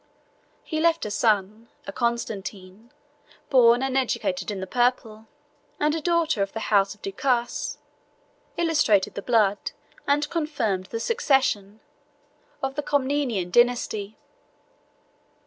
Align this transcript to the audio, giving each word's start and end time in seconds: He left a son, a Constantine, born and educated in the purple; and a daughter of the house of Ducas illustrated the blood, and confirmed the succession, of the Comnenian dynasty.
He 0.63 0.79
left 0.81 1.05
a 1.05 1.11
son, 1.11 1.69
a 1.85 1.91
Constantine, 1.93 2.91
born 3.51 3.83
and 3.83 3.95
educated 3.95 4.49
in 4.49 4.59
the 4.59 4.65
purple; 4.65 5.27
and 5.79 5.93
a 5.93 6.01
daughter 6.01 6.41
of 6.41 6.53
the 6.53 6.59
house 6.73 6.95
of 6.95 7.03
Ducas 7.03 7.77
illustrated 8.57 9.13
the 9.13 9.21
blood, 9.21 9.73
and 10.07 10.27
confirmed 10.31 10.87
the 10.87 10.99
succession, 10.99 11.81
of 12.63 12.73
the 12.73 12.81
Comnenian 12.81 13.51
dynasty. 13.51 14.17